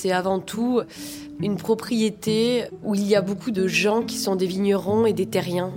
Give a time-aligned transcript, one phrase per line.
[0.00, 0.80] C'est avant tout
[1.40, 5.26] une propriété où il y a beaucoup de gens qui sont des vignerons et des
[5.26, 5.72] terriens.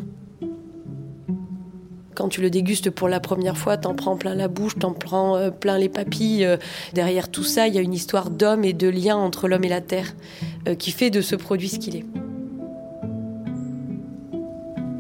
[2.14, 5.38] Quand tu le dégustes pour la première fois, t'en prends plein la bouche, t'en prends
[5.38, 6.46] euh, plein les papilles.
[6.46, 6.58] Euh,
[6.94, 9.70] derrière tout ça, il y a une histoire d'homme et de lien entre l'homme et
[9.70, 10.14] la terre
[10.68, 12.06] euh, qui fait de ce produit ce qu'il est.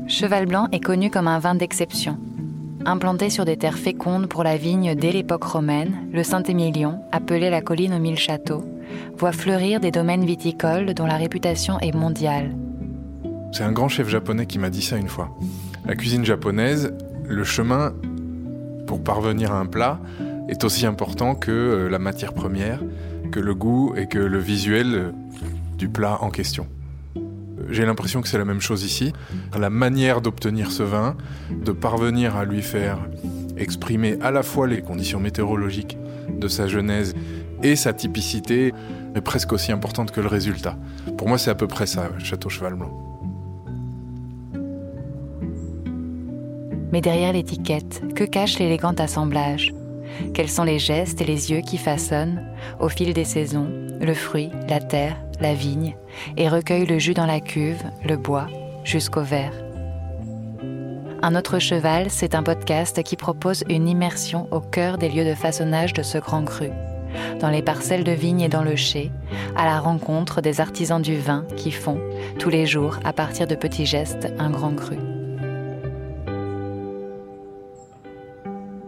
[0.08, 2.17] Cheval Blanc est connu comme un vin d'exception.
[2.85, 7.62] Implanté sur des terres fécondes pour la vigne dès l'époque romaine, le Saint-Émilion, appelé la
[7.62, 8.63] colline aux mille châteaux,
[9.18, 12.55] voit fleurir des domaines viticoles dont la réputation est mondiale.
[13.52, 15.38] C'est un grand chef japonais qui m'a dit ça une fois.
[15.86, 16.94] La cuisine japonaise,
[17.27, 17.94] le chemin
[18.88, 19.99] pour parvenir à un plat
[20.49, 22.82] est aussi important que euh, la matière première,
[23.32, 25.12] que le goût et que le visuel euh,
[25.77, 26.68] du plat en question.
[27.70, 29.13] J'ai l'impression que c'est la même chose ici.
[29.58, 31.16] La manière d'obtenir ce vin,
[31.52, 32.99] de parvenir à lui faire
[33.58, 35.98] exprimer à la fois les conditions météorologiques
[36.30, 37.13] de sa genèse
[37.63, 38.73] et sa typicité
[39.15, 40.77] est presque aussi importante que le résultat.
[41.17, 42.91] Pour moi, c'est à peu près ça, Château Cheval Blanc.
[46.91, 49.73] Mais derrière l'étiquette, que cache l'élégant assemblage?
[50.34, 52.43] Quels sont les gestes et les yeux qui façonnent,
[52.79, 53.70] au fil des saisons,
[54.01, 55.96] le fruit, la terre, la vigne,
[56.35, 58.48] et recueillent le jus dans la cuve, le bois,
[58.84, 59.53] jusqu'au verre?
[61.23, 65.35] Un autre cheval, c'est un podcast qui propose une immersion au cœur des lieux de
[65.35, 66.72] façonnage de ce grand cru,
[67.40, 69.12] dans les parcelles de vignes et dans le chai,
[69.56, 72.00] à la rencontre des artisans du vin qui font,
[72.40, 74.97] tous les jours, à partir de petits gestes, un grand cru.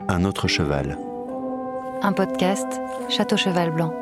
[0.10, 0.98] Un autre cheval.
[2.02, 3.94] Un podcast, Château Cheval Blanc.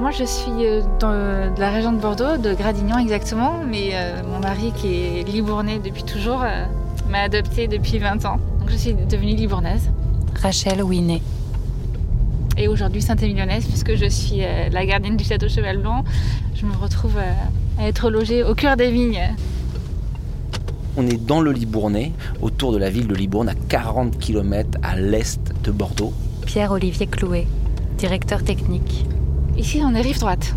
[0.00, 4.22] Moi, je suis euh, dans, de la région de Bordeaux, de Gradignan exactement, mais euh,
[4.26, 6.64] mon mari, qui est libournais depuis toujours, euh,
[7.10, 8.38] m'a adoptée depuis 20 ans.
[8.60, 9.90] Donc je suis devenue libournaise.
[10.40, 11.20] Rachel Winnet.
[12.56, 14.40] Et aujourd'hui Saint-Émilionnnaise, puisque je suis
[14.70, 16.04] la gardienne du château Cheval Blanc.
[16.54, 17.16] Je me retrouve
[17.78, 19.34] à être logée au cœur des vignes.
[20.96, 22.12] On est dans le Libournais,
[22.42, 26.12] autour de la ville de Libourne, à 40 km à l'est de Bordeaux.
[26.44, 27.46] Pierre-Olivier Clouet,
[27.96, 29.06] directeur technique.
[29.60, 30.54] Ici, on est rive droite.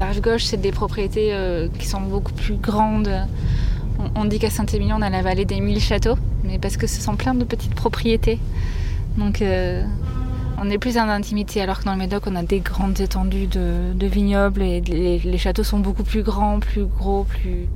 [0.00, 3.10] La rive gauche, c'est des propriétés euh, qui sont beaucoup plus grandes.
[4.14, 7.02] On, dit qu'à Saint-Émilion, on a la vallée des mille châteaux, mais parce que ce
[7.02, 8.38] sont plein de petites propriétés.
[9.18, 9.84] Donc, euh,
[10.58, 13.46] on est plus en intimité, alors que dans le Médoc, on a des grandes étendues
[13.46, 17.68] de, vignobles et les, châteaux sont beaucoup plus grands, plus gros, plus,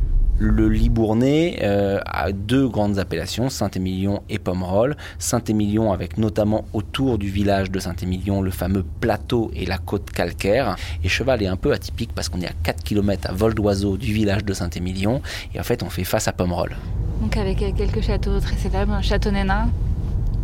[0.42, 4.96] le Libournais euh, a deux grandes appellations, Saint-Émilion et Pomerol.
[5.20, 10.74] Saint-Émilion avec notamment autour du village de Saint-Émilion le fameux plateau et la côte calcaire.
[11.04, 13.96] Et Cheval est un peu atypique parce qu'on est à 4 km à vol d'oiseau
[13.96, 15.22] du village de Saint-Émilion
[15.54, 16.74] et en fait on fait face à Pomerol.
[17.20, 19.68] Donc avec quelques châteaux très célèbres, Château Nénin,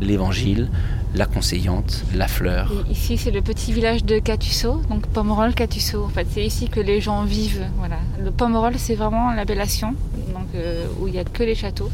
[0.00, 0.68] l'Évangile,
[1.14, 2.72] la Conseillante, la Fleur.
[2.90, 6.04] ici, c'est le petit village de Catusseau, donc Pomerol, Catusseau.
[6.04, 7.66] En fait, c'est ici que les gens vivent.
[7.78, 7.98] Voilà.
[8.22, 9.94] Le Pomerol, c'est vraiment l'appellation,
[10.32, 11.90] donc euh, où il n'y a que les châteaux.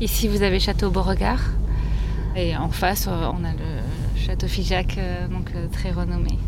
[0.00, 1.40] Ici, vous avez Château Beauregard,
[2.36, 6.38] et en face, euh, on a le Château Figeac, euh, donc très renommé.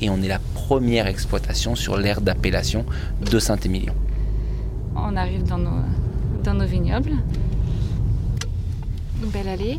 [0.00, 2.84] Et on est la première exploitation sur l'aire d'appellation
[3.30, 3.94] de Saint-Émilion.
[4.96, 5.82] On arrive dans nos,
[6.42, 7.12] dans nos vignobles.
[9.22, 9.78] Une belle allée.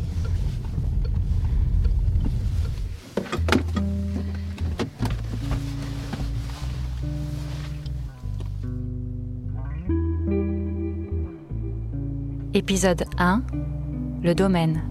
[12.56, 13.42] Épisode 1
[14.22, 14.82] Le domaine.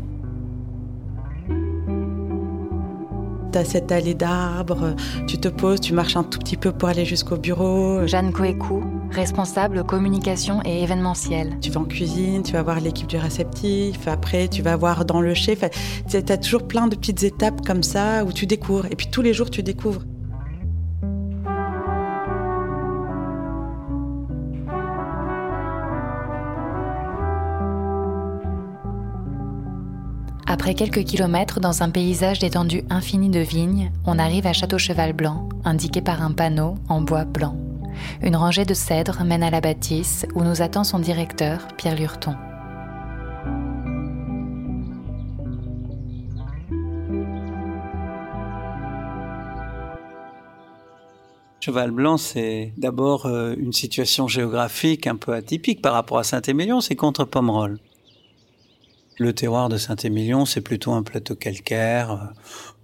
[3.51, 4.95] Tu as cette allée d'arbres,
[5.27, 8.05] tu te poses, tu marches un tout petit peu pour aller jusqu'au bureau.
[8.05, 8.83] Jeanne Coécou,
[9.15, 11.57] responsable communication et événementiel.
[11.61, 15.21] Tu vas en cuisine, tu vas voir l'équipe du réceptif, après tu vas voir dans
[15.21, 15.63] le chef.
[16.09, 18.85] Tu as toujours plein de petites étapes comme ça où tu découvres.
[18.91, 20.03] Et puis tous les jours, tu découvres.
[30.47, 35.13] Après quelques kilomètres dans un paysage d'étendue infinie de vignes, on arrive à Château Cheval
[35.13, 37.64] Blanc, indiqué par un panneau en bois blanc.
[38.21, 42.35] Une rangée de cèdres mène à la bâtisse où nous attend son directeur, Pierre Lurton.
[51.65, 56.79] Cheval Blanc, c'est d'abord euh, une situation géographique un peu atypique par rapport à Saint-Émilion,
[56.79, 57.79] c'est contre Pomerol.
[59.17, 62.17] Le terroir de Saint-Émilion, c'est plutôt un plateau calcaire euh,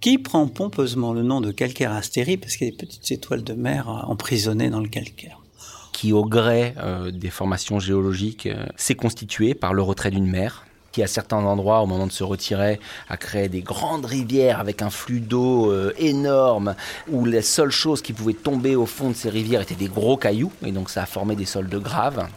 [0.00, 3.44] qui prend pompeusement le nom de calcaire astérie parce qu'il y a des petites étoiles
[3.44, 5.38] de mer euh, emprisonnées dans le calcaire.
[5.92, 11.02] Qui, au gré euh, des formations géologiques, s'est constitué par le retrait d'une mer qui
[11.02, 14.90] à certains endroits, au moment de se retirer, a créé des grandes rivières avec un
[14.90, 16.74] flux d'eau énorme,
[17.08, 20.18] où les seules choses qui pouvaient tomber au fond de ces rivières étaient des gros
[20.18, 22.28] cailloux, et donc ça a formé des sols de graves.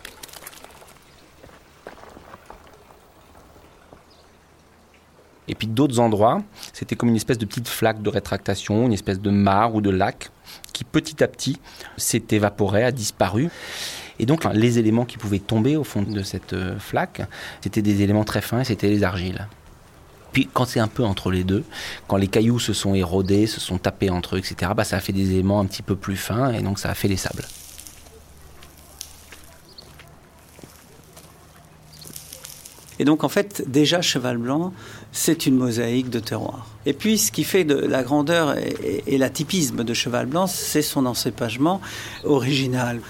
[5.65, 6.41] D'autres endroits,
[6.73, 9.89] c'était comme une espèce de petite flaque de rétractation, une espèce de mare ou de
[9.89, 10.31] lac
[10.73, 11.59] qui petit à petit
[11.97, 13.49] s'est évaporé, a disparu.
[14.19, 17.21] Et donc les éléments qui pouvaient tomber au fond de cette euh, flaque,
[17.61, 19.47] c'était des éléments très fins c'était les argiles.
[20.31, 21.63] Puis quand c'est un peu entre les deux,
[22.07, 24.99] quand les cailloux se sont érodés, se sont tapés entre eux, etc., bah, ça a
[24.99, 27.45] fait des éléments un petit peu plus fins et donc ça a fait les sables.
[32.99, 34.73] Et donc en fait, déjà Cheval Blanc,
[35.11, 36.67] c'est une mosaïque de terroir.
[36.85, 41.05] Et puis, ce qui fait de la grandeur et, l'atypisme de Cheval Blanc, c'est son
[41.05, 41.81] encépagement
[42.23, 43.01] original.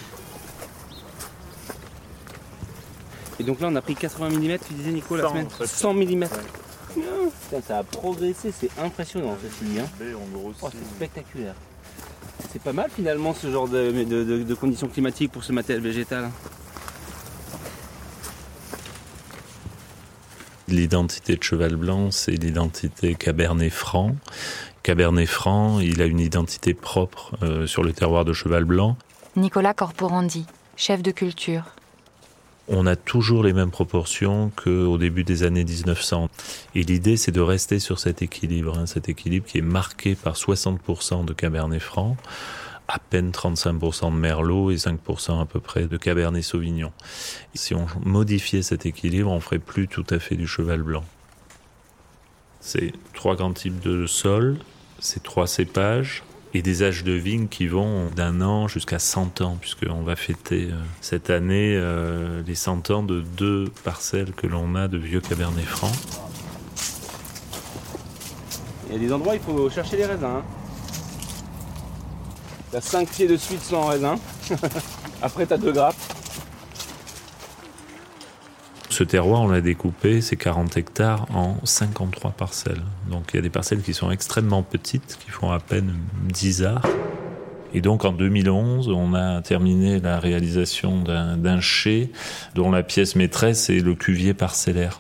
[3.39, 6.25] Et donc là, on a pris 80 mm, tu disais Nico, la semaine 100 mm.
[7.67, 9.85] ça a progressé, c'est impressionnant ce hein.
[10.35, 11.55] oh, c'est spectaculaire.
[12.53, 16.29] C'est pas mal finalement ce genre de conditions climatiques pour ce matériel végétal.
[20.75, 24.13] L'identité de Cheval Blanc, c'est l'identité Cabernet Franc.
[24.83, 28.97] Cabernet Franc, il a une identité propre euh, sur le terroir de Cheval Blanc.
[29.37, 30.45] Nicolas Corporandi,
[30.75, 31.63] chef de culture.
[32.67, 36.29] On a toujours les mêmes proportions qu'au début des années 1900.
[36.75, 40.35] Et l'idée, c'est de rester sur cet équilibre, hein, cet équilibre qui est marqué par
[40.35, 42.17] 60% de Cabernet Franc
[42.87, 46.91] à peine 35% de Merlot et 5% à peu près de Cabernet Sauvignon.
[47.53, 51.03] si on modifiait cet équilibre, on ferait plus tout à fait du cheval blanc.
[52.59, 54.57] C'est trois grands types de sols,
[54.99, 56.23] c'est trois cépages
[56.53, 60.69] et des âges de vigne qui vont d'un an jusqu'à 100 ans, puisqu'on va fêter
[60.71, 65.19] euh, cette année euh, les 100 ans de deux parcelles que l'on a de vieux
[65.19, 65.91] Cabernet Franc.
[68.87, 70.23] Il y a des endroits où il faut chercher les raisins.
[70.23, 70.43] Hein.
[72.75, 74.19] T'as 5 pieds de suite sans raisin.
[75.21, 75.95] Après, t'as deux grappes.
[78.89, 82.83] Ce terroir, on l'a découpé, c'est 40 hectares en 53 parcelles.
[83.09, 85.93] Donc il y a des parcelles qui sont extrêmement petites, qui font à peine
[86.23, 86.85] 10 arts.
[87.73, 92.11] Et donc en 2011, on a terminé la réalisation d'un chai
[92.55, 94.99] dont la pièce maîtresse est le cuvier parcellaire.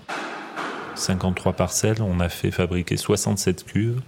[0.95, 3.99] 53 parcelles, on a fait fabriquer 67 cuves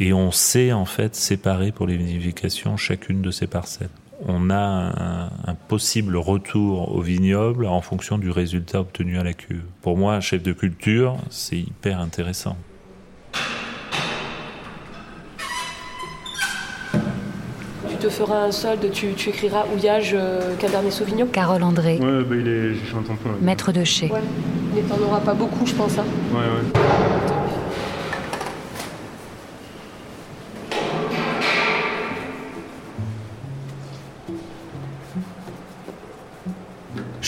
[0.00, 3.90] et on sait en fait séparer pour les vinifications chacune de ces parcelles.
[4.26, 9.62] On a un, possible retour au vignoble en fonction du résultat obtenu à la cuve.
[9.80, 12.56] Pour moi, un chef de culture, c'est hyper intéressant.
[17.88, 21.26] Tu te feras un solde, tu, écriras Houillage euh, Cabernet Sauvignon?
[21.26, 21.98] Carole André.
[21.98, 23.30] Ouais, bah il est, j'ai un tampon.
[23.40, 24.08] Maître de chez.
[24.08, 24.20] Ouais,
[24.74, 25.98] mais t'en auras pas beaucoup, je pense.
[25.98, 26.04] Hein.
[26.32, 27.47] Ouais, ouais.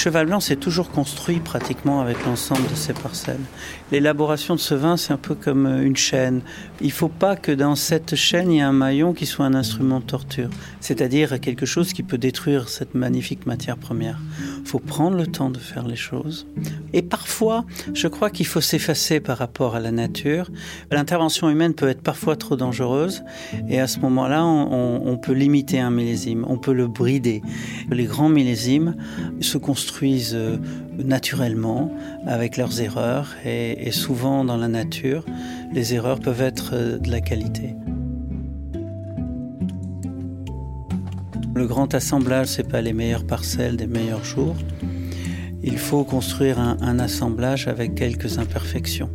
[0.00, 3.44] Cheval Blanc s'est toujours construit pratiquement avec l'ensemble de ses parcelles.
[3.92, 6.40] L'élaboration de ce vin, c'est un peu comme euh, une chaîne.
[6.80, 9.44] Il ne faut pas que dans cette chaîne, il y ait un maillon qui soit
[9.44, 10.48] un instrument de torture,
[10.80, 14.18] c'est-à-dire quelque chose qui peut détruire cette magnifique matière première.
[14.60, 16.46] Il faut prendre le temps de faire les choses.
[16.94, 20.50] Et parfois, je crois qu'il faut s'effacer par rapport à la nature.
[20.90, 23.22] L'intervention humaine peut être parfois trop dangereuse,
[23.68, 27.42] et à ce moment-là, on, on peut limiter un millésime, on peut le brider.
[27.90, 28.96] Les grands millésimes
[29.42, 30.56] se construisent construisent euh,
[30.98, 31.92] naturellement
[32.24, 35.24] avec leurs erreurs et, souvent dans la nature,
[35.72, 37.74] les erreurs peuvent être euh, de la qualité.
[41.56, 44.54] Le grand assemblage, c'est pas les meilleures parcelles des meilleurs jours.
[45.64, 49.10] Il faut construire un assemblage avec quelques imperfections.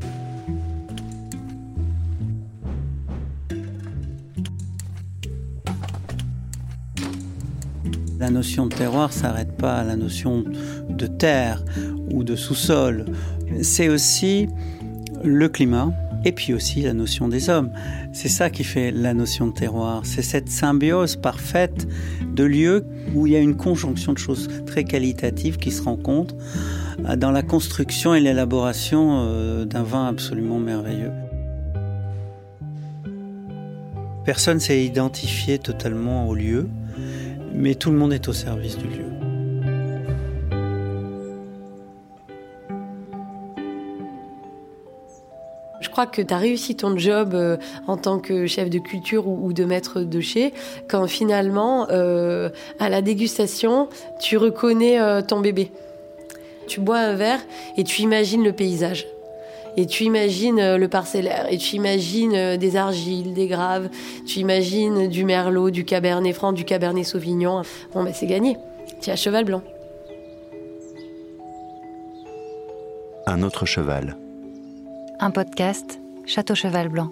[8.26, 10.44] La notion de terroir s'arrête pas à la notion
[10.90, 11.64] de terre
[12.12, 13.06] ou de sous-sol.
[13.62, 14.50] C'est aussi
[15.24, 17.70] le climat et puis aussi la notion des hommes.
[18.14, 20.02] C'est ça qui fait la notion de terroir.
[20.06, 21.88] C'est cette symbiose parfaite
[22.34, 26.36] de lieux où il y a une conjonction de choses très qualitatives qui se rencontrent
[27.18, 31.12] dans la construction et l'élaboration euh, d'un vin absolument merveilleux.
[34.26, 36.68] Personne s'est identifié totalement au lieu
[37.56, 39.06] mais tout le monde est au service du lieu.
[45.96, 47.56] crois que tu as réussi ton job euh,
[47.88, 50.54] en tant que chef de culture ou, de maître de chez
[50.90, 53.88] quand finalement, euh, à la dégustation,
[54.20, 55.72] tu reconnais euh, ton bébé.
[56.68, 57.40] Tu bois un verre
[57.78, 59.08] et tu imagines le paysage.
[59.78, 63.90] Et tu imagines le parcellaire, et tu imagines des argiles, des graves,
[64.26, 67.62] tu imagines du merlot, du cabernet franc, du cabernet sauvignon.
[67.94, 68.58] Bon, ben c'est gagné.
[69.02, 69.62] Tu es à cheval blanc.
[73.28, 74.18] Un autre cheval.
[75.20, 77.12] Un podcast Château Cheval Blanc.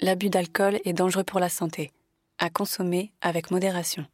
[0.00, 1.92] L'abus d'alcool est dangereux pour la santé.
[2.44, 4.04] À consommer avec modération.